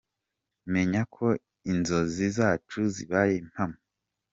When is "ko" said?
1.15-1.27